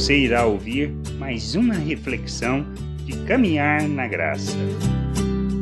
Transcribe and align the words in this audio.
Você 0.00 0.18
irá 0.18 0.46
ouvir 0.46 0.90
mais 1.18 1.54
uma 1.54 1.74
reflexão 1.74 2.64
de 3.04 3.12
caminhar 3.26 3.86
na 3.86 4.08
graça. 4.08 4.56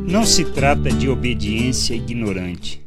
Não 0.08 0.24
se 0.24 0.44
trata 0.52 0.92
de 0.92 1.08
obediência 1.08 1.92
ignorante. 1.92 2.80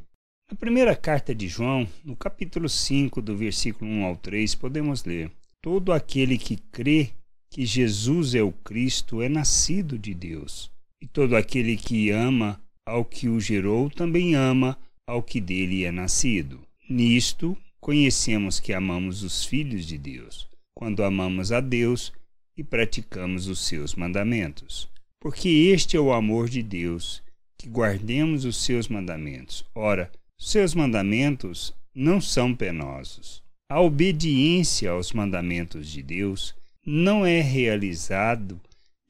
Na 0.49 0.55
primeira 0.55 0.95
carta 0.95 1.35
de 1.35 1.49
João, 1.49 1.85
no 2.05 2.15
capítulo 2.15 2.69
5, 2.69 3.21
do 3.21 3.35
versículo 3.35 3.91
1 3.91 4.05
ao 4.05 4.15
3, 4.15 4.55
podemos 4.55 5.03
ler: 5.03 5.29
Todo 5.61 5.91
aquele 5.91 6.37
que 6.37 6.55
crê 6.55 7.09
que 7.49 7.65
Jesus 7.65 8.33
é 8.33 8.41
o 8.41 8.53
Cristo 8.53 9.21
é 9.21 9.27
nascido 9.27 9.99
de 9.99 10.13
Deus. 10.13 10.71
E 11.01 11.05
todo 11.05 11.35
aquele 11.35 11.75
que 11.75 12.11
ama 12.11 12.61
ao 12.85 13.03
que 13.03 13.27
o 13.27 13.41
gerou 13.41 13.89
também 13.89 14.35
ama 14.35 14.77
ao 15.05 15.21
que 15.21 15.41
dele 15.41 15.83
é 15.83 15.91
nascido. 15.91 16.61
Nisto 16.89 17.57
conhecemos 17.81 18.57
que 18.57 18.71
amamos 18.71 19.21
os 19.21 19.43
filhos 19.43 19.85
de 19.85 19.97
Deus, 19.97 20.49
quando 20.75 21.03
amamos 21.03 21.51
a 21.51 21.59
Deus 21.59 22.11
e 22.57 22.63
praticamos 22.63 23.47
os 23.47 23.59
seus 23.59 23.95
mandamentos. 23.95 24.89
Porque 25.19 25.49
este 25.49 25.95
é 25.95 25.99
o 25.99 26.11
amor 26.11 26.49
de 26.49 26.63
Deus, 26.63 27.21
que 27.57 27.69
guardemos 27.69 28.45
os 28.45 28.57
seus 28.57 28.87
mandamentos. 28.87 29.63
Ora, 29.75 30.11
seus 30.37 30.73
mandamentos 30.73 31.73
não 31.93 32.19
são 32.19 32.55
penosos. 32.55 33.43
A 33.69 33.79
obediência 33.79 34.91
aos 34.91 35.13
mandamentos 35.13 35.87
de 35.89 36.01
Deus 36.01 36.55
não 36.85 37.25
é 37.25 37.41
realizado 37.41 38.59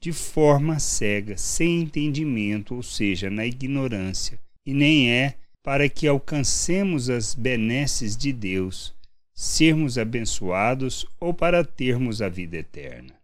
de 0.00 0.12
forma 0.12 0.78
cega, 0.78 1.36
sem 1.38 1.80
entendimento, 1.82 2.74
ou 2.74 2.82
seja, 2.82 3.30
na 3.30 3.46
ignorância, 3.46 4.38
e 4.66 4.74
nem 4.74 5.10
é 5.10 5.34
para 5.62 5.88
que 5.88 6.08
alcancemos 6.08 7.08
as 7.08 7.34
benesses 7.34 8.16
de 8.16 8.32
Deus, 8.32 8.92
sermos 9.34 9.98
abençoados 9.98 11.06
ou 11.18 11.32
para 11.32 11.64
termos 11.64 12.20
a 12.20 12.28
vida 12.28 12.58
eterna. 12.58 13.14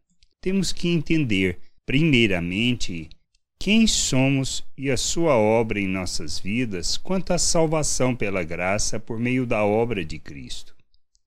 Temos 0.41 0.73
que 0.73 0.89
entender, 0.89 1.59
primeiramente, 1.85 3.09
quem 3.59 3.87
somos 3.87 4.65
e 4.77 4.91
a 4.91 4.97
sua 4.97 5.37
obra 5.37 5.81
em 5.81 5.89
nossas 5.89 6.39
vidas 6.39 6.97
quanto 6.97 7.33
à 7.33 7.39
salvação 7.39 8.15
pela 8.15 8.45
graça 8.45 9.01
por 9.01 9.19
meio 9.19 9.45
da 9.45 9.65
obra 9.65 10.05
de 10.05 10.19
Cristo. 10.19 10.77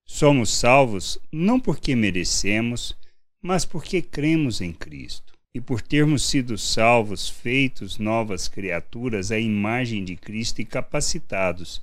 Somos 0.06 0.50
salvos 0.50 1.19
não 1.31 1.59
porque 1.59 1.95
merecemos, 1.95 2.95
mas 3.41 3.66
porque 3.66 4.02
cremos 4.02 4.61
em 4.61 4.72
Cristo 4.72 5.34
e 5.53 5.59
por 5.59 5.81
termos 5.81 6.23
sido 6.23 6.58
salvos, 6.58 7.30
feitos 7.30 7.97
novas 7.97 8.47
criaturas 8.47 9.31
à 9.31 9.39
imagem 9.39 10.06
de 10.06 10.16
Cristo 10.16 10.61
e 10.61 10.66
capacitados 10.66 11.81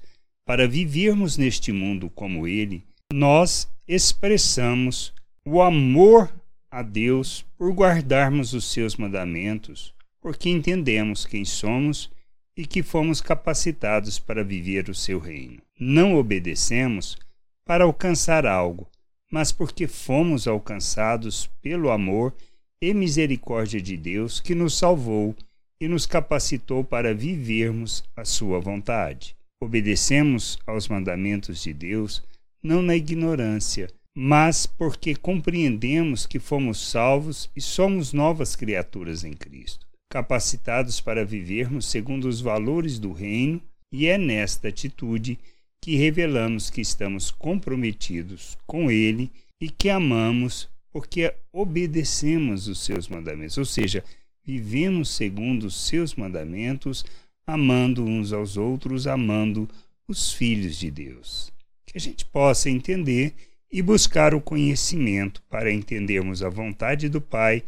para 0.49 0.67
vivermos 0.67 1.37
neste 1.37 1.73
mundo 1.73 2.09
como 2.09 2.49
Ele, 2.49 2.83
nós 3.13 3.69
expressamos 3.87 5.13
o 5.45 5.61
amor 5.61 6.33
a 6.71 6.81
Deus 6.81 7.45
por 7.59 7.71
guardarmos 7.75 8.55
os 8.55 8.65
seus 8.65 8.97
mandamentos, 8.97 9.93
porque 10.23 10.49
entendemos 10.49 11.27
quem 11.27 11.45
somos 11.45 12.11
e 12.57 12.67
que 12.67 12.83
fomos 12.83 13.21
capacitados 13.21 14.19
para 14.19 14.43
viver 14.43 14.89
o 14.89 14.95
seu 14.95 15.19
reino. 15.19 15.61
Não 15.79 16.17
obedecemos 16.17 17.19
para 17.63 17.85
alcançar 17.85 18.47
algo, 18.47 18.89
mas 19.31 19.53
porque 19.53 19.87
fomos 19.87 20.49
alcançados 20.49 21.47
pelo 21.61 21.91
amor 21.91 22.35
e 22.81 22.95
misericórdia 22.95 23.83
de 23.83 23.99
Deus 23.99 24.41
que 24.41 24.55
nos 24.55 24.79
salvou 24.79 25.37
e 25.79 25.87
nos 25.87 26.07
capacitou 26.07 26.83
para 26.83 27.13
vivermos 27.13 28.03
a 28.17 28.25
sua 28.25 28.59
vontade. 28.59 29.37
Obedecemos 29.61 30.59
aos 30.67 30.89
mandamentos 30.89 31.63
de 31.63 31.73
Deus 31.73 32.23
não 32.63 32.81
na 32.83 32.95
ignorância, 32.97 33.89
mas 34.17 34.67
porque 34.67 35.15
compreendemos 35.15 36.27
que 36.27 36.39
fomos 36.39 36.91
salvos 36.91 37.51
e 37.55 37.61
somos 37.61 38.13
novas 38.13 38.57
criaturas 38.57 39.25
em 39.25 39.33
Cristo, 39.33 39.87
capacitados 40.11 41.01
para 41.01 41.25
vivermos 41.25 41.87
segundo 41.87 42.29
os 42.29 42.41
valores 42.41 42.99
do 42.99 43.13
reino, 43.13 43.63
e 43.93 44.07
é 44.07 44.19
nesta 44.19 44.69
atitude 44.69 45.39
que 45.81 45.97
revelamos 45.97 46.71
que 46.71 46.81
estamos 46.81 47.31
comprometidos 47.31 48.59
com 48.67 48.91
Ele 48.91 49.31
e 49.61 49.71
que 49.71 49.89
amamos 49.89 50.69
porque 50.93 51.33
obedecemos 51.53 52.67
os 52.67 52.85
seus 52.85 53.09
mandamentos, 53.09 53.59
ou 53.59 53.65
seja, 53.65 54.03
vivemos 54.45 55.11
segundo 55.11 55.65
os 55.65 55.87
seus 55.87 56.15
mandamentos, 56.15 57.05
amando 57.49 58.05
uns 58.05 58.31
aos 58.31 58.59
outros, 58.59 59.07
amando 59.07 59.67
os 60.07 60.35
filhos 60.35 60.77
de 60.77 60.91
Deus. 60.91 61.51
Que 61.87 61.97
a 61.97 62.01
gente 62.01 62.23
possa 62.27 62.69
entender 62.69 63.35
e 63.73 63.81
buscar 63.81 64.35
o 64.35 64.41
conhecimento 64.41 65.43
para 65.49 65.73
entendermos 65.73 66.43
a 66.43 66.51
vontade 66.51 67.09
do 67.09 67.23
Pai 67.23 67.63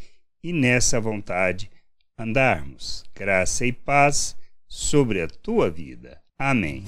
e 0.44 0.52
nessa 0.52 1.00
vontade 1.00 1.70
andarmos. 2.18 3.04
Graça 3.14 3.64
e 3.64 3.72
paz 3.72 4.36
sobre 4.68 5.22
a 5.22 5.26
tua 5.26 5.70
vida. 5.70 6.20
Amém. 6.38 6.84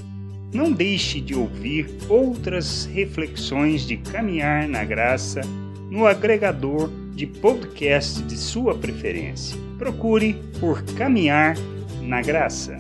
Não 0.53 0.71
deixe 0.71 1.19
de 1.19 1.35
ouvir 1.35 1.87
outras 2.11 2.85
reflexões 2.85 3.87
de 3.87 3.97
caminhar 3.97 4.69
na 4.69 4.85
graça 4.85 5.41
no 5.91 6.07
agregador 6.07 6.91
de 7.15 7.27
podcast 7.27 8.23
de 8.23 8.37
sua 8.37 8.77
preferência. 8.77 9.57
Procure 9.79 10.35
por 10.61 10.83
Caminhar 10.95 11.57
na 12.03 12.21
Graça. 12.21 12.77